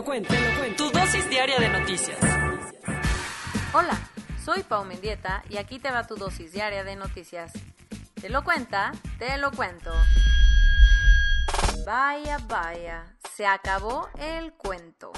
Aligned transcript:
Lo 0.00 0.04
cuento. 0.04 0.34
Tu 0.78 0.90
dosis 0.90 1.28
diaria 1.28 1.58
de 1.58 1.68
noticias. 1.68 2.18
Hola, 3.74 3.98
soy 4.42 4.62
Pau 4.62 4.84
Mendieta 4.84 5.42
y 5.50 5.58
aquí 5.58 5.78
te 5.78 5.90
va 5.90 6.06
tu 6.06 6.16
dosis 6.16 6.52
diaria 6.52 6.84
de 6.84 6.96
noticias. 6.96 7.52
Te 8.18 8.30
lo 8.30 8.42
cuenta, 8.42 8.92
te 9.18 9.36
lo 9.36 9.50
cuento. 9.52 9.92
Vaya, 11.84 12.38
vaya, 12.48 13.04
se 13.36 13.44
acabó 13.44 14.08
el 14.18 14.54
cuento. 14.54 15.12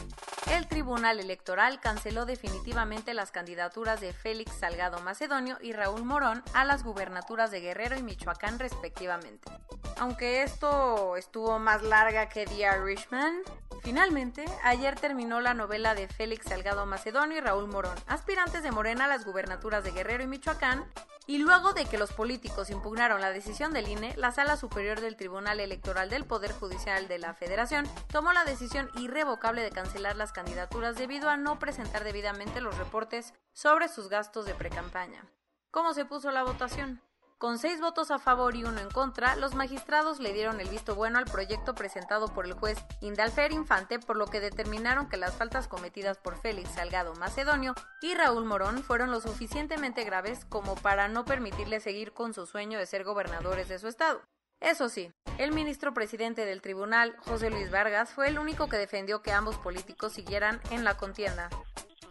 El 0.51 0.67
Tribunal 0.67 1.21
Electoral 1.21 1.81
canceló 1.81 2.27
definitivamente 2.27 3.15
las 3.15 3.31
candidaturas 3.31 4.01
de 4.01 4.13
Félix 4.13 4.53
Salgado 4.53 5.01
Macedonio 5.01 5.57
y 5.61 5.73
Raúl 5.73 6.05
Morón 6.05 6.43
a 6.53 6.65
las 6.65 6.83
gubernaturas 6.83 7.51
de 7.51 7.61
Guerrero 7.61 7.97
y 7.97 8.03
Michoacán 8.03 8.59
respectivamente. 8.59 9.51
Aunque 9.99 10.43
esto 10.43 11.17
estuvo 11.17 11.59
más 11.59 11.83
larga 11.83 12.29
que 12.29 12.45
The 12.45 12.69
Irishman, 12.77 13.43
finalmente 13.83 14.45
ayer 14.65 14.99
terminó 14.99 15.41
la 15.41 15.55
novela 15.55 15.95
de 15.95 16.09
Félix 16.09 16.49
Salgado 16.49 16.87
Macedonio 16.87 17.39
y 17.39 17.41
Raúl 17.41 17.69
Morón, 17.69 17.97
aspirantes 18.06 18.62
de 18.62 18.73
Morena 18.73 19.05
a 19.05 19.09
las 19.09 19.25
gubernaturas 19.25 19.84
de 19.84 19.93
Guerrero 19.93 20.25
y 20.25 20.27
Michoacán, 20.27 20.84
y 21.27 21.39
luego 21.39 21.73
de 21.73 21.84
que 21.87 21.98
los 21.98 22.12
políticos 22.12 22.70
impugnaron 22.70 23.20
la 23.20 23.31
decisión 23.31 23.73
del 23.73 23.89
INE, 23.89 24.15
la 24.17 24.33
Sala 24.33 24.56
Superior 24.56 25.01
del 25.01 25.17
Tribunal 25.17 25.61
Electoral 25.61 26.11
del 26.11 26.25
Poder 26.25 26.53
Judicial 26.53 27.09
de 27.09 27.19
la 27.19 27.34
Federación 27.34 27.87
tomó 28.11 28.33
la 28.33 28.45
decisión 28.45 28.91
irrevocable 28.97 29.62
de 29.62 29.70
cancelar 29.70 30.17
las 30.17 30.33
candidaturas 30.33 30.97
debido 30.97 31.28
a 31.28 31.37
no 31.37 31.59
presentar 31.59 32.05
debidamente 32.05 32.61
los 32.61 32.77
reportes 32.78 33.34
sobre 33.53 33.89
sus 33.89 34.09
gastos 34.09 34.47
de 34.47 34.55
precampaña. 34.55 35.25
¿Cómo 35.70 35.95
se 35.95 36.05
puso 36.05 36.31
la 36.31 36.43
votación? 36.43 37.00
Con 37.43 37.59
seis 37.59 37.81
votos 37.81 38.12
a 38.12 38.21
favor 38.21 38.55
y 38.55 38.62
uno 38.62 38.79
en 38.79 38.89
contra, 38.89 39.35
los 39.35 39.57
magistrados 39.57 40.21
le 40.21 40.33
dieron 40.33 40.61
el 40.61 40.69
visto 40.69 40.95
bueno 40.95 41.19
al 41.19 41.25
proyecto 41.25 41.75
presentado 41.75 42.29
por 42.29 42.47
el 42.47 42.53
juez 42.53 42.79
Indalfer 43.01 43.51
Infante, 43.51 43.99
por 43.99 44.17
lo 44.17 44.29
que 44.29 44.39
determinaron 44.39 45.09
que 45.09 45.17
las 45.17 45.34
faltas 45.34 45.67
cometidas 45.67 46.19
por 46.19 46.41
Félix 46.41 46.71
Salgado 46.71 47.17
Macedonio 47.17 47.75
y 48.01 48.15
Raúl 48.15 48.45
Morón 48.45 48.84
fueron 48.84 49.11
lo 49.11 49.21
suficientemente 49.21 50.05
graves 50.05 50.45
como 50.45 50.77
para 50.77 51.09
no 51.09 51.25
permitirle 51.25 51.81
seguir 51.81 52.12
con 52.12 52.33
su 52.33 52.47
sueño 52.47 52.79
de 52.79 52.87
ser 52.87 53.03
gobernadores 53.03 53.69
de 53.69 53.81
su 53.81 53.89
estado. 53.89 54.23
Eso 54.61 54.89
sí, 54.89 55.12
el 55.39 55.51
ministro 55.51 55.93
presidente 55.93 56.45
del 56.45 56.62
tribunal, 56.62 57.17
José 57.19 57.51
Luis 57.51 57.73
Vargas, 57.73 58.12
fue 58.12 58.29
el 58.29 58.39
único 58.39 58.69
que 58.69 58.77
defendió 58.77 59.21
que 59.21 59.33
ambos 59.33 59.56
políticos 59.56 60.12
siguieran 60.12 60.61
en 60.71 60.84
la 60.84 60.97
contienda. 60.97 61.51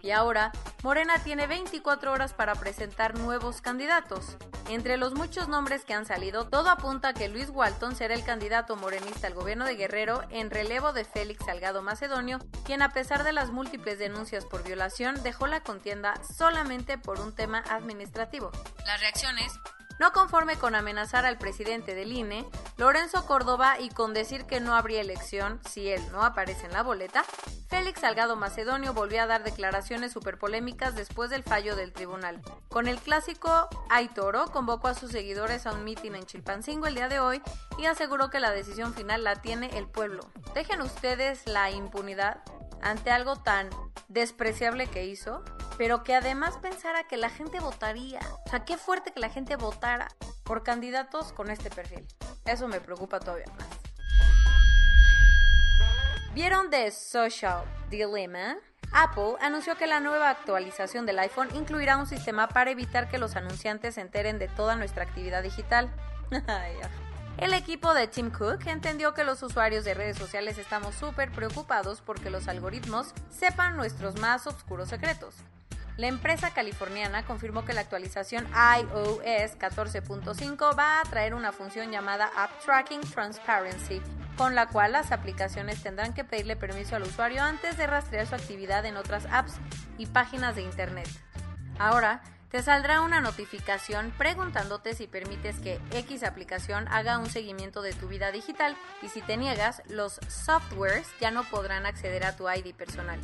Y 0.02 0.12
ahora, 0.12 0.52
Morena 0.84 1.20
tiene 1.24 1.48
24 1.48 2.12
horas 2.12 2.34
para 2.34 2.56
presentar 2.56 3.18
nuevos 3.18 3.62
candidatos. 3.62 4.38
Entre 4.70 4.98
los 4.98 5.14
muchos 5.14 5.48
nombres 5.48 5.86
que 5.86 5.94
han 5.94 6.06
salido, 6.06 6.48
todo 6.48 6.70
apunta 6.70 7.10
a 7.10 7.14
que 7.14 7.30
Luis 7.30 7.50
Walton 7.50 7.96
será 7.96 8.14
el 8.14 8.24
candidato 8.24 8.76
morenista 8.76 9.28
al 9.28 9.34
gobierno 9.34 9.66
de 9.66 9.76
Guerrero 9.76 10.24
en 10.30 10.50
relevo 10.50 10.94
de 10.94 11.06
Félix 11.06 11.46
Salgado 11.46 11.82
Macedonio, 11.82 12.40
quien 12.66 12.82
a 12.82 12.94
pesar 12.94 13.24
de 13.24 13.34
las 13.34 13.52
múltiples 13.52 14.00
denuncias 14.00 14.46
por 14.46 14.64
violación 14.64 15.22
dejó 15.24 15.48
la 15.48 15.62
contienda 15.62 16.14
solamente 16.24 16.98
por 16.98 17.20
un 17.20 17.34
tema 17.36 17.64
administrativo. 17.70 18.52
Las 18.86 19.02
reacciones 19.02 19.52
no 20.02 20.14
conforme 20.14 20.58
con 20.58 20.74
amenazar 20.74 21.28
al 21.28 21.38
presidente 21.38 21.94
del 21.94 22.12
INE, 22.12 22.44
Lorenzo 22.78 23.24
Córdoba 23.28 23.80
y 23.80 23.90
con 23.90 24.16
decir 24.16 24.46
que 24.46 24.60
no 24.60 24.74
habría 24.74 25.00
elección 25.00 25.60
si 25.70 25.90
él 25.90 26.02
no 26.12 26.24
aparece 26.24 26.66
en 26.66 26.74
la 26.74 26.82
boleta, 26.82 27.24
Félix 27.70 28.00
Salgado 28.00 28.36
Macedonio 28.36 28.96
volvió 28.96 29.22
a 29.22 29.28
dar 29.28 29.44
declaraciones 29.44 30.12
super 30.12 30.40
polémicas 30.40 30.96
después 30.96 31.30
del 31.30 31.44
fallo 31.44 31.76
del 31.76 31.94
tribunal. 31.94 32.42
Con 32.68 32.88
el 32.88 32.98
clásico 32.98 33.70
Ay 33.92 34.08
Toro, 34.08 34.48
convocó 34.48 34.88
a 34.88 34.96
sus 34.96 35.12
seguidores 35.12 35.68
a 35.68 35.72
un 35.72 35.84
mitin 35.84 36.16
en 36.16 36.26
Chilpancingo 36.26 36.88
el 36.88 36.96
día 36.96 37.08
de 37.08 37.20
hoy 37.20 37.40
y 37.78 37.86
aseguró 37.86 38.32
que 38.32 38.40
la 38.40 38.50
decisión 38.50 38.96
final 38.96 39.24
la 39.24 39.36
tiene 39.36 39.78
el 39.78 39.86
pueblo. 39.86 40.32
Dejen 40.56 40.82
ustedes 40.82 41.46
la 41.46 41.70
impunidad 41.70 42.42
ante 42.82 43.12
algo 43.12 43.36
tan 43.36 43.70
despreciable 44.08 44.88
que 44.88 45.06
hizo, 45.06 45.44
pero 45.78 46.04
que 46.04 46.16
además 46.16 46.58
pensara 46.58 47.08
que 47.08 47.18
la 47.18 47.30
gente 47.30 47.60
votaría. 47.60 48.20
O 48.46 48.50
sea, 48.50 48.66
qué 48.66 48.78
fuerte 48.78 49.12
que 49.12 49.20
la 49.20 49.30
gente 49.30 49.56
votara 49.56 50.08
por 50.44 50.64
candidatos 50.64 51.34
con 51.34 51.50
este 51.50 51.70
perfil. 51.70 52.08
Eso 52.46 52.68
me 52.68 52.82
preocupa 52.82 53.20
todavía 53.20 53.46
más. 53.58 53.68
¿Vieron 56.34 56.70
The 56.70 56.92
Social 56.92 57.64
Dilemma? 57.90 58.58
Apple 58.94 59.36
anunció 59.40 59.76
que 59.78 59.88
la 59.88 60.00
nueva 60.00 60.30
actualización 60.30 61.06
del 61.06 61.20
iPhone 61.20 61.50
incluirá 61.56 61.98
un 61.98 62.08
sistema 62.08 62.48
para 62.48 62.72
evitar 62.72 63.10
que 63.10 63.18
los 63.18 63.36
anunciantes 63.36 63.96
se 63.96 64.02
enteren 64.02 64.38
de 64.38 64.48
toda 64.48 64.76
nuestra 64.76 65.04
actividad 65.04 65.44
digital. 65.44 65.90
El 67.38 67.54
equipo 67.54 67.94
de 67.94 68.08
Tim 68.08 68.30
Cook 68.30 68.68
entendió 68.68 69.14
que 69.14 69.24
los 69.24 69.42
usuarios 69.42 69.84
de 69.84 69.94
redes 69.94 70.18
sociales 70.18 70.58
estamos 70.58 70.96
súper 70.96 71.32
preocupados 71.32 72.02
porque 72.02 72.30
los 72.30 72.48
algoritmos 72.48 73.14
sepan 73.30 73.76
nuestros 73.76 74.20
más 74.20 74.46
oscuros 74.46 74.90
secretos. 74.90 75.36
La 75.98 76.08
empresa 76.08 76.52
californiana 76.52 77.26
confirmó 77.26 77.66
que 77.66 77.74
la 77.74 77.82
actualización 77.82 78.48
iOS 78.48 79.58
14.5 79.60 80.78
va 80.78 81.02
a 81.02 81.04
traer 81.04 81.34
una 81.34 81.52
función 81.52 81.92
llamada 81.92 82.32
App 82.38 82.52
Tracking 82.64 83.02
Transparency, 83.02 84.02
con 84.38 84.56
la 84.56 84.68
cual 84.68 84.94
las 84.94 85.12
aplicaciones 85.12 85.84
tendrán 85.84 86.14
que 86.14 86.24
pedirle 86.24 86.56
permiso 86.56 86.96
al 86.96 87.04
usuario 87.04 87.44
antes 87.44 87.78
de 87.78 87.88
rastrear 87.88 88.26
su 88.26 88.36
actividad 88.36 88.86
en 88.86 88.98
otras 88.98 89.26
apps 89.32 89.56
y 89.98 90.06
páginas 90.06 90.56
de 90.56 90.64
Internet. 90.64 91.10
Ahora, 91.78 92.22
te 92.52 92.62
saldrá 92.62 93.00
una 93.02 93.22
notificación 93.22 94.12
preguntándote 94.18 94.94
si 94.94 95.08
permites 95.08 95.58
que 95.60 95.80
X 95.92 96.24
aplicación 96.24 96.86
haga 96.90 97.18
un 97.18 97.30
seguimiento 97.30 97.82
de 97.82 97.94
tu 97.94 98.10
vida 98.10 98.32
digital 98.32 98.76
y 99.02 99.08
si 99.08 99.22
te 99.22 99.38
niegas, 99.38 99.82
los 99.88 100.20
softwares 100.28 101.08
ya 101.22 101.32
no 101.32 101.46
podrán 101.46 101.86
acceder 101.86 102.26
a 102.26 102.36
tu 102.36 102.50
ID 102.50 102.76
personal. 102.76 103.20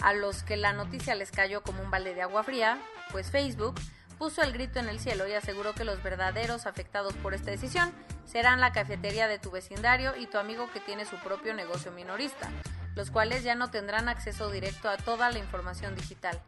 A 0.00 0.14
los 0.14 0.44
que 0.44 0.56
la 0.56 0.72
noticia 0.72 1.16
les 1.16 1.32
cayó 1.32 1.62
como 1.62 1.82
un 1.82 1.90
balde 1.90 2.14
de 2.14 2.22
agua 2.22 2.44
fría, 2.44 2.78
pues 3.10 3.32
Facebook 3.32 3.74
puso 4.16 4.42
el 4.42 4.52
grito 4.52 4.78
en 4.78 4.88
el 4.88 5.00
cielo 5.00 5.26
y 5.26 5.32
aseguró 5.32 5.74
que 5.74 5.84
los 5.84 6.00
verdaderos 6.00 6.66
afectados 6.66 7.14
por 7.14 7.34
esta 7.34 7.50
decisión 7.50 7.92
serán 8.26 8.60
la 8.60 8.72
cafetería 8.72 9.26
de 9.26 9.40
tu 9.40 9.50
vecindario 9.50 10.16
y 10.16 10.26
tu 10.26 10.38
amigo 10.38 10.70
que 10.72 10.78
tiene 10.78 11.04
su 11.04 11.16
propio 11.16 11.52
negocio 11.52 11.90
minorista, 11.90 12.48
los 12.94 13.10
cuales 13.10 13.42
ya 13.42 13.56
no 13.56 13.70
tendrán 13.70 14.08
acceso 14.08 14.50
directo 14.50 14.88
a 14.88 14.98
toda 14.98 15.30
la 15.30 15.40
información 15.40 15.96
digital. 15.96 16.40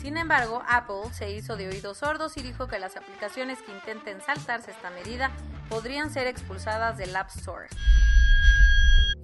Sin 0.00 0.16
embargo, 0.16 0.62
Apple 0.68 1.12
se 1.12 1.32
hizo 1.32 1.56
de 1.56 1.68
oídos 1.68 1.98
sordos 1.98 2.36
y 2.36 2.42
dijo 2.42 2.68
que 2.68 2.78
las 2.78 2.96
aplicaciones 2.96 3.60
que 3.62 3.72
intenten 3.72 4.20
saltarse 4.20 4.70
esta 4.70 4.90
medida 4.90 5.32
podrían 5.68 6.10
ser 6.10 6.28
expulsadas 6.28 6.96
del 6.96 7.14
App 7.16 7.30
Store. 7.30 7.68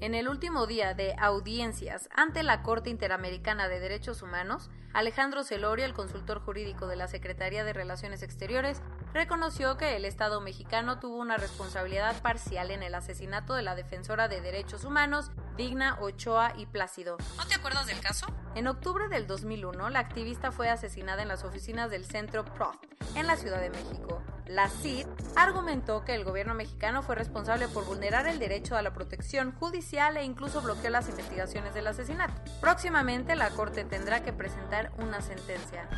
En 0.00 0.14
el 0.14 0.28
último 0.28 0.66
día 0.66 0.92
de 0.92 1.14
audiencias 1.16 2.08
ante 2.14 2.42
la 2.42 2.62
Corte 2.62 2.90
Interamericana 2.90 3.68
de 3.68 3.78
Derechos 3.78 4.20
Humanos, 4.20 4.68
Alejandro 4.92 5.44
Celorio, 5.44 5.86
el 5.86 5.94
consultor 5.94 6.40
jurídico 6.40 6.88
de 6.88 6.96
la 6.96 7.06
Secretaría 7.06 7.64
de 7.64 7.72
Relaciones 7.72 8.22
Exteriores, 8.22 8.82
reconoció 9.14 9.78
que 9.78 9.94
el 9.97 10.04
Estado 10.04 10.41
mexicano 10.41 10.98
tuvo 10.98 11.19
una 11.19 11.36
responsabilidad 11.36 12.20
parcial 12.20 12.72
en 12.72 12.82
el 12.82 12.97
asesinato 12.97 13.54
de 13.54 13.62
la 13.62 13.76
defensora 13.76 14.27
de 14.27 14.41
derechos 14.41 14.84
humanos, 14.84 15.30
Digna 15.56 15.97
Ochoa 16.00 16.53
y 16.59 16.66
Plácido. 16.66 17.16
¿No 17.36 17.47
te 17.47 17.54
acuerdas 17.54 17.86
del 17.86 18.00
caso? 18.00 18.27
En 18.56 18.66
octubre 18.66 19.09
del 19.09 19.28
2001, 19.28 19.89
la 19.89 20.00
activista 20.00 20.50
fue 20.50 20.68
asesinada 20.68 21.22
en 21.22 21.28
las 21.28 21.44
oficinas 21.44 21.91
del 21.91 22.04
Centro 22.04 22.44
PROF, 22.44 22.77
en 23.15 23.28
la 23.28 23.36
Ciudad 23.36 23.60
de 23.60 23.71
México. 23.71 24.21
La 24.47 24.68
CID 24.68 25.06
argumentó 25.36 26.04
que 26.04 26.15
el 26.15 26.24
gobierno 26.24 26.54
mexicano 26.54 27.03
fue 27.03 27.15
responsable 27.15 27.68
por 27.68 27.86
vulnerar 27.86 28.27
el 28.27 28.41
derecho 28.41 28.77
a 28.77 28.83
la 28.83 28.92
protección 28.92 29.53
judicial 29.53 30.16
e 30.16 30.24
incluso 30.24 30.60
bloqueó 30.60 30.91
las 30.91 31.09
investigaciones 31.09 31.72
del 31.72 31.86
asesinato. 31.86 32.42
Próximamente 32.60 33.36
la 33.36 33.50
Corte 33.50 33.84
tendrá 33.84 34.24
que 34.24 34.33
presentar 34.33 34.92
una 34.98 35.21
sentencia. 35.21 35.89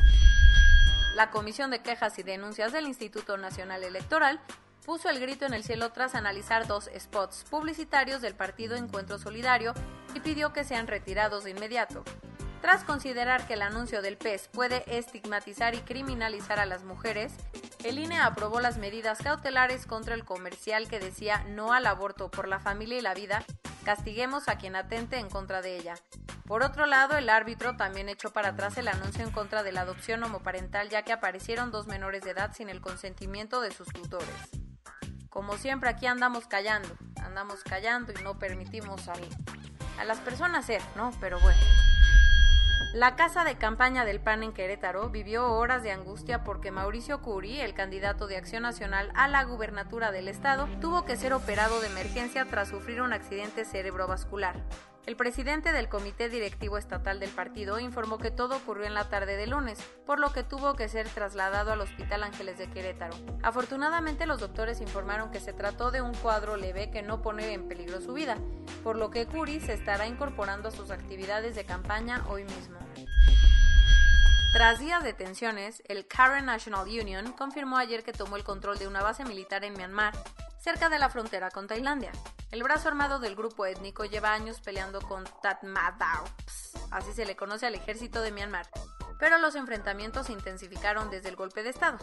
La 1.17 1.31
Comisión 1.31 1.71
de 1.71 1.81
Quejas 1.81 2.19
y 2.19 2.21
Denuncias 2.21 2.71
del 2.71 2.85
Instituto 2.85 3.37
Nacional 3.37 3.83
Electoral 3.83 4.39
puso 4.85 5.09
el 5.09 5.19
grito 5.19 5.47
en 5.47 5.55
el 5.55 5.63
cielo 5.63 5.91
tras 5.91 6.13
analizar 6.13 6.67
dos 6.67 6.91
spots 6.95 7.43
publicitarios 7.49 8.21
del 8.21 8.35
partido 8.35 8.75
Encuentro 8.75 9.17
Solidario 9.17 9.73
y 10.13 10.19
pidió 10.19 10.53
que 10.53 10.63
sean 10.63 10.85
retirados 10.85 11.43
de 11.43 11.49
inmediato. 11.49 12.03
Tras 12.61 12.83
considerar 12.83 13.47
que 13.47 13.55
el 13.55 13.63
anuncio 13.63 14.03
del 14.03 14.15
PES 14.15 14.49
puede 14.49 14.83
estigmatizar 14.95 15.73
y 15.73 15.79
criminalizar 15.79 16.59
a 16.59 16.67
las 16.67 16.83
mujeres, 16.83 17.33
el 17.83 17.97
INE 17.97 18.19
aprobó 18.19 18.59
las 18.59 18.77
medidas 18.77 19.17
cautelares 19.17 19.87
contra 19.87 20.13
el 20.13 20.23
comercial 20.23 20.87
que 20.87 20.99
decía 20.99 21.43
no 21.47 21.73
al 21.73 21.87
aborto 21.87 22.29
por 22.29 22.47
la 22.47 22.59
familia 22.59 22.99
y 22.99 23.01
la 23.01 23.15
vida, 23.15 23.43
castiguemos 23.85 24.47
a 24.49 24.59
quien 24.59 24.75
atente 24.75 25.17
en 25.17 25.31
contra 25.31 25.63
de 25.63 25.77
ella. 25.77 25.95
Por 26.47 26.63
otro 26.63 26.85
lado, 26.85 27.17
el 27.17 27.29
árbitro 27.29 27.75
también 27.75 28.07
echó 28.07 28.31
para 28.31 28.49
atrás 28.49 28.77
el 28.77 28.87
anuncio 28.87 29.21
en 29.21 29.31
contra 29.31 29.63
de 29.63 29.73
la 29.73 29.81
adopción 29.81 30.23
homoparental 30.23 30.87
ya 30.87 31.03
que 31.03 31.11
aparecieron 31.11 31.71
dos 31.71 31.87
menores 31.87 32.23
de 32.23 32.31
edad 32.31 32.53
sin 32.53 32.69
el 32.69 32.79
consentimiento 32.79 33.59
de 33.59 33.71
sus 33.71 33.89
tutores. 33.89 34.29
Como 35.29 35.57
siempre 35.57 35.89
aquí 35.89 36.05
andamos 36.05 36.47
callando, 36.47 36.87
andamos 37.21 37.65
callando 37.65 38.13
y 38.17 38.23
no 38.23 38.39
permitimos 38.39 39.09
a, 39.09 39.15
las 40.05 40.19
personas 40.19 40.65
ser, 40.65 40.81
¿no? 40.95 41.11
Pero 41.19 41.37
bueno. 41.41 41.59
La 42.93 43.17
casa 43.17 43.43
de 43.43 43.57
campaña 43.57 44.05
del 44.05 44.21
PAN 44.21 44.43
en 44.43 44.53
Querétaro 44.53 45.09
vivió 45.09 45.51
horas 45.51 45.83
de 45.83 45.91
angustia 45.91 46.45
porque 46.45 46.71
Mauricio 46.71 47.21
Curi, 47.21 47.59
el 47.59 47.73
candidato 47.73 48.25
de 48.25 48.37
Acción 48.37 48.63
Nacional 48.63 49.11
a 49.15 49.27
la 49.27 49.43
gubernatura 49.43 50.11
del 50.11 50.29
estado, 50.29 50.69
tuvo 50.79 51.03
que 51.03 51.17
ser 51.17 51.33
operado 51.33 51.81
de 51.81 51.87
emergencia 51.87 52.45
tras 52.45 52.69
sufrir 52.69 53.01
un 53.01 53.11
accidente 53.11 53.65
cerebrovascular. 53.65 54.63
El 55.07 55.15
presidente 55.15 55.71
del 55.71 55.87
Comité 55.87 56.27
Directivo 56.27 56.77
Estatal 56.77 57.21
del 57.21 57.29
partido 57.29 57.79
informó 57.79 58.17
que 58.17 58.29
todo 58.29 58.57
ocurrió 58.57 58.87
en 58.87 58.93
la 58.93 59.07
tarde 59.07 59.37
de 59.37 59.47
lunes, 59.47 59.79
por 60.05 60.19
lo 60.19 60.33
que 60.33 60.43
tuvo 60.43 60.75
que 60.75 60.89
ser 60.89 61.07
trasladado 61.07 61.71
al 61.71 61.79
Hospital 61.79 62.23
Ángeles 62.23 62.57
de 62.57 62.69
Querétaro. 62.69 63.15
Afortunadamente 63.41 64.25
los 64.25 64.41
doctores 64.41 64.81
informaron 64.81 65.31
que 65.31 65.39
se 65.39 65.53
trató 65.53 65.91
de 65.91 66.01
un 66.01 66.13
cuadro 66.13 66.57
leve 66.57 66.91
que 66.91 67.03
no 67.03 67.21
pone 67.21 67.53
en 67.53 67.69
peligro 67.69 68.01
su 68.01 68.11
vida, 68.11 68.37
por 68.83 68.97
lo 68.97 69.09
que 69.09 69.27
Curi 69.27 69.61
se 69.61 69.71
estará 69.71 70.07
incorporando 70.07 70.67
a 70.67 70.71
sus 70.71 70.91
actividades 70.91 71.55
de 71.55 71.63
campaña 71.63 72.25
hoy 72.27 72.43
mismo. 72.43 72.77
Tras 74.51 74.79
días 74.79 75.05
de 75.05 75.13
tensiones, 75.13 75.83
el 75.87 76.05
Karen 76.05 76.47
National 76.47 76.85
Union 76.85 77.31
confirmó 77.31 77.77
ayer 77.77 78.03
que 78.03 78.11
tomó 78.11 78.35
el 78.35 78.43
control 78.43 78.77
de 78.77 78.87
una 78.87 79.03
base 79.03 79.23
militar 79.23 79.63
en 79.63 79.71
Myanmar, 79.71 80.13
cerca 80.59 80.89
de 80.89 80.99
la 80.99 81.09
frontera 81.09 81.49
con 81.51 81.67
Tailandia. 81.67 82.11
El 82.51 82.63
brazo 82.63 82.87
armado 82.87 83.19
del 83.19 83.35
grupo 83.35 83.65
étnico 83.65 84.05
lleva 84.05 84.33
años 84.33 84.61
peleando 84.61 85.01
con 85.01 85.25
Tatmadaops, 85.41 86.73
así 86.91 87.13
se 87.13 87.25
le 87.25 87.35
conoce 87.35 87.65
al 87.65 87.75
ejército 87.75 88.21
de 88.21 88.31
Myanmar, 88.31 88.69
pero 89.19 89.37
los 89.37 89.55
enfrentamientos 89.55 90.27
se 90.27 90.33
intensificaron 90.33 91.09
desde 91.09 91.29
el 91.29 91.35
golpe 91.35 91.63
de 91.63 91.69
Estado. 91.69 91.97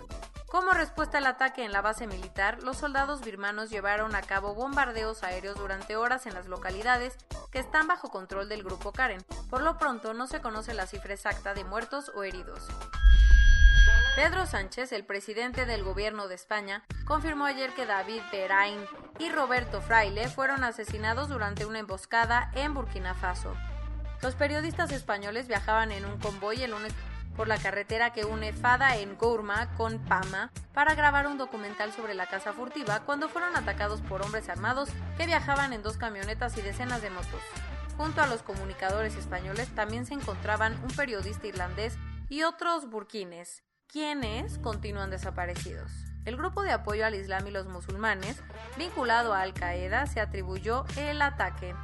Como 0.55 0.71
respuesta 0.71 1.19
al 1.19 1.27
ataque 1.27 1.65
en 1.65 1.73
la 1.73 1.83
base 1.83 2.07
militar, 2.07 2.63
los 2.63 2.77
soldados 2.77 3.23
birmanos 3.23 3.71
llevaron 3.71 4.15
a 4.15 4.23
cabo 4.23 4.55
bombardeos 4.55 5.25
aéreos 5.25 5.57
durante 5.57 5.97
horas 5.97 6.27
en 6.27 6.35
las 6.35 6.47
localidades 6.47 7.17
que 7.51 7.59
están 7.59 7.89
bajo 7.89 8.11
control 8.11 8.49
del 8.49 8.63
grupo 8.63 8.93
Karen. 8.93 9.25
Por 9.51 9.63
lo 9.63 9.79
pronto 9.79 10.15
no 10.15 10.27
se 10.29 10.41
conoce 10.41 10.73
la 10.75 10.87
cifra 10.87 11.15
exacta 11.15 11.55
de 11.55 11.65
muertos 11.65 12.13
o 12.15 12.23
heridos. 12.23 12.69
Pedro 14.17 14.47
Sánchez, 14.47 14.93
el 14.93 15.05
presidente 15.05 15.67
del 15.67 15.83
gobierno 15.83 16.29
de 16.29 16.37
España, 16.37 16.85
confirmó 17.05 17.47
ayer 17.47 17.75
que 17.75 17.85
David 17.85 18.21
Berain 18.31 18.79
y 19.19 19.29
Roberto 19.29 19.81
Fraile 19.81 20.29
fueron 20.29 20.63
asesinados 20.63 21.29
durante 21.29 21.67
una 21.67 21.81
emboscada 21.81 22.53
en 22.55 22.75
Burkina 22.75 23.15
Faso. 23.15 23.53
Los 24.23 24.37
periodistas 24.37 24.93
españoles 24.93 25.49
viajaban 25.49 25.91
en 25.91 26.05
un 26.05 26.21
convoy 26.21 26.63
el 26.63 26.71
lunes 26.71 26.93
por 27.37 27.49
la 27.49 27.59
carretera 27.59 28.13
que 28.13 28.25
une 28.25 28.53
Fada 28.53 28.97
en 28.99 29.19
Gourma 29.19 29.75
con 29.77 29.99
Pama 29.99 30.53
para 30.73 30.95
grabar 30.95 31.27
un 31.27 31.37
documental 31.37 31.93
sobre 31.93 32.15
la 32.15 32.29
casa 32.29 32.53
furtiva 32.53 33.01
cuando 33.01 33.29
fueron 33.29 33.57
atacados 33.57 34.01
por 34.01 34.23
hombres 34.23 34.49
armados 34.49 34.91
que 35.17 35.27
viajaban 35.27 35.73
en 35.73 35.83
dos 35.83 35.97
camionetas 35.97 36.57
y 36.57 36.63
decenas 36.63 37.03
de 37.03 37.11
motos. 37.11 37.43
Junto 37.97 38.23
a 38.23 38.29
los 38.29 38.45
comunicadores 38.45 39.17
españoles 39.17 39.75
también 39.75 40.07
se 40.07 40.15
encontraban 40.15 40.81
un 40.85 40.95
periodista 40.95 41.49
irlandés 41.49 41.99
y 42.29 42.45
otros 42.45 42.89
burkines 42.89 43.65
quienes 43.95 44.59
continúan 44.59 45.11
desaparecidos. 45.11 45.89
El 46.25 46.37
grupo 46.37 46.65
de 46.65 46.73
apoyo 46.73 47.07
al 47.07 47.15
Islam 47.15 47.47
y 47.47 47.53
los 47.53 47.69
musulmanes, 47.69 48.43
vinculado 48.77 49.33
a 49.33 49.43
Al 49.43 49.55
Qaeda, 49.55 50.09
se 50.09 50.19
atribuyó 50.19 50.85
el 50.97 51.23
ataque. 51.23 51.77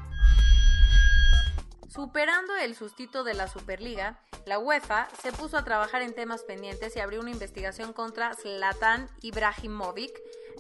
Superando 1.89 2.57
el 2.57 2.75
sustito 2.75 3.23
de 3.23 3.35
la 3.35 3.47
Superliga, 3.47 4.19
la 4.45 4.59
UEFA 4.59 5.07
se 5.23 5.31
puso 5.31 5.57
a 5.57 5.63
trabajar 5.63 6.03
en 6.03 6.13
temas 6.13 6.43
pendientes 6.43 6.97
y 6.97 6.99
abrió 6.99 7.21
una 7.21 7.31
investigación 7.31 7.93
contra 7.93 8.35
Zlatan 8.35 9.09
Ibrahimovic. 9.23 10.11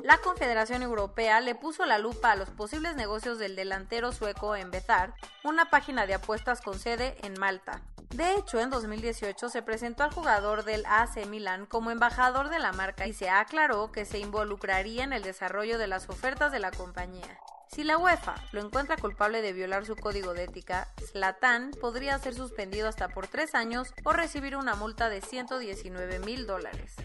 La 0.02 0.18
Confederación 0.18 0.82
Europea 0.82 1.40
le 1.40 1.54
puso 1.54 1.84
la 1.84 1.98
lupa 1.98 2.32
a 2.32 2.36
los 2.36 2.48
posibles 2.48 2.96
negocios 2.96 3.38
del 3.38 3.54
delantero 3.54 4.12
sueco 4.12 4.56
en 4.56 4.70
Bezar, 4.70 5.14
una 5.44 5.68
página 5.68 6.06
de 6.06 6.14
apuestas 6.14 6.62
con 6.62 6.78
sede 6.78 7.16
en 7.22 7.38
Malta. 7.38 7.82
De 8.08 8.34
hecho, 8.34 8.58
en 8.60 8.70
2018 8.70 9.50
se 9.50 9.62
presentó 9.62 10.02
al 10.02 10.12
jugador 10.12 10.64
del 10.64 10.84
AC 10.86 11.26
Milan 11.26 11.66
como 11.66 11.90
embajador 11.90 12.48
de 12.48 12.58
la 12.58 12.72
marca 12.72 13.06
y 13.06 13.12
se 13.12 13.28
aclaró 13.28 13.92
que 13.92 14.04
se 14.04 14.18
involucraría 14.18 15.04
en 15.04 15.12
el 15.12 15.22
desarrollo 15.22 15.78
de 15.78 15.86
las 15.86 16.08
ofertas 16.08 16.50
de 16.50 16.60
la 16.60 16.70
compañía. 16.70 17.38
Si 17.68 17.84
la 17.84 17.98
UEFA 17.98 18.34
lo 18.50 18.62
encuentra 18.62 18.96
culpable 18.96 19.42
de 19.42 19.52
violar 19.52 19.86
su 19.86 19.94
código 19.94 20.34
de 20.34 20.44
ética, 20.44 20.88
Zlatan 21.12 21.70
podría 21.80 22.18
ser 22.18 22.34
suspendido 22.34 22.88
hasta 22.88 23.08
por 23.08 23.28
tres 23.28 23.54
años 23.54 23.94
o 24.04 24.12
recibir 24.12 24.56
una 24.56 24.74
multa 24.74 25.08
de 25.08 25.20
119 25.20 26.18
mil 26.20 26.48
dólares. 26.48 26.96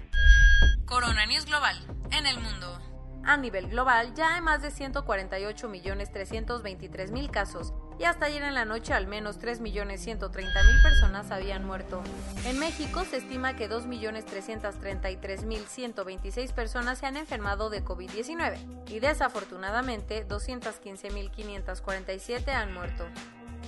Corona 0.86 1.26
News 1.26 1.46
Global, 1.46 1.76
en 2.12 2.28
el 2.28 2.40
mundo. 2.40 2.80
A 3.24 3.38
nivel 3.38 3.70
global 3.70 4.14
ya 4.14 4.36
hay 4.36 4.42
más 4.42 4.62
de 4.62 4.70
148.323.000 4.70 7.32
casos 7.32 7.74
y 7.98 8.04
hasta 8.04 8.28
ayer 8.28 8.44
en 8.44 8.54
la 8.54 8.66
noche 8.66 8.94
al 8.94 9.08
menos 9.08 9.40
3.130.000 9.40 10.84
personas 10.84 11.32
habían 11.32 11.66
muerto. 11.66 12.04
En 12.46 12.60
México 12.60 13.04
se 13.04 13.18
estima 13.18 13.56
que 13.56 13.68
2.333.126 13.68 16.54
personas 16.54 17.00
se 17.00 17.08
han 17.08 17.18
enfermado 17.18 17.72
de 17.72 17.84
COVID-19 17.84 18.84
y 18.88 19.00
desafortunadamente 19.00 20.28
215.547 20.28 22.50
han 22.50 22.76
muerto. 22.76 23.08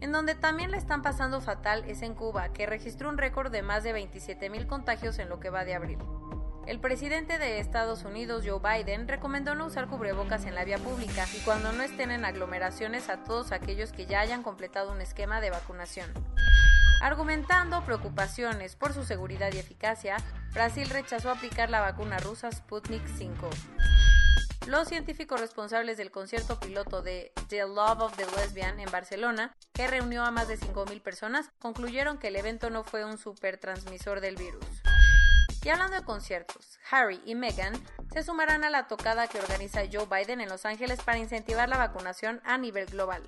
En 0.00 0.10
donde 0.10 0.34
también 0.34 0.70
le 0.70 0.78
están 0.78 1.02
pasando 1.02 1.42
fatal 1.42 1.84
es 1.86 2.00
en 2.00 2.14
Cuba, 2.14 2.52
que 2.54 2.64
registró 2.64 3.10
un 3.10 3.18
récord 3.18 3.52
de 3.52 3.62
más 3.62 3.84
de 3.84 3.94
27.000 3.94 4.66
contagios 4.66 5.18
en 5.18 5.28
lo 5.28 5.38
que 5.38 5.50
va 5.50 5.64
de 5.64 5.74
abril. 5.74 5.98
El 6.66 6.80
presidente 6.80 7.38
de 7.38 7.58
Estados 7.58 8.04
Unidos, 8.04 8.42
Joe 8.46 8.58
Biden, 8.58 9.06
recomendó 9.06 9.54
no 9.54 9.66
usar 9.66 9.86
cubrebocas 9.86 10.46
en 10.46 10.54
la 10.54 10.64
vía 10.64 10.78
pública 10.78 11.26
y 11.36 11.40
cuando 11.40 11.72
no 11.72 11.82
estén 11.82 12.10
en 12.10 12.24
aglomeraciones 12.24 13.10
a 13.10 13.22
todos 13.22 13.52
aquellos 13.52 13.92
que 13.92 14.06
ya 14.06 14.20
hayan 14.20 14.42
completado 14.42 14.90
un 14.90 15.02
esquema 15.02 15.42
de 15.42 15.50
vacunación. 15.50 16.10
Argumentando 17.02 17.84
preocupaciones 17.84 18.76
por 18.76 18.94
su 18.94 19.04
seguridad 19.04 19.52
y 19.52 19.58
eficacia, 19.58 20.16
Brasil 20.54 20.88
rechazó 20.88 21.30
aplicar 21.30 21.68
la 21.68 21.82
vacuna 21.82 22.16
rusa 22.16 22.50
Sputnik 22.50 23.06
5. 23.18 23.50
Los 24.66 24.88
científicos 24.88 25.38
responsables 25.38 25.98
del 25.98 26.10
concierto 26.10 26.58
piloto 26.58 27.02
de 27.02 27.32
The 27.48 27.66
Love 27.66 28.00
of 28.00 28.16
the 28.16 28.24
Lesbian 28.36 28.80
en 28.80 28.90
Barcelona, 28.90 29.54
que 29.74 29.86
reunió 29.86 30.24
a 30.24 30.30
más 30.30 30.48
de 30.48 30.58
5.000 30.58 31.02
personas, 31.02 31.50
concluyeron 31.58 32.16
que 32.16 32.28
el 32.28 32.36
evento 32.36 32.70
no 32.70 32.84
fue 32.84 33.04
un 33.04 33.18
supertransmisor 33.18 34.22
del 34.22 34.36
virus. 34.36 34.64
Y 35.64 35.70
hablando 35.70 35.96
de 35.96 36.04
conciertos, 36.04 36.78
Harry 36.90 37.22
y 37.24 37.34
Meghan 37.34 37.72
se 38.12 38.22
sumarán 38.22 38.64
a 38.64 38.70
la 38.70 38.86
tocada 38.86 39.28
que 39.28 39.38
organiza 39.38 39.80
Joe 39.90 40.06
Biden 40.06 40.42
en 40.42 40.50
Los 40.50 40.66
Ángeles 40.66 41.00
para 41.02 41.18
incentivar 41.18 41.70
la 41.70 41.78
vacunación 41.78 42.42
a 42.44 42.58
nivel 42.58 42.84
global. 42.84 43.22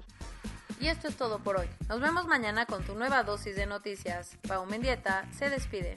Y 0.79 0.89
esto 0.89 1.09
es 1.09 1.17
todo 1.17 1.39
por 1.39 1.57
hoy. 1.57 1.69
Nos 1.89 2.03
vemos 2.03 2.27
mañana 2.27 2.67
con 2.67 2.85
tu 2.85 2.95
nueva 2.95 3.23
dosis 3.23 3.57
de 3.57 3.65
noticias. 3.65 4.37
Pau 4.47 4.67
Mendieta 4.67 5.25
se 5.33 5.49
despide. 5.49 5.97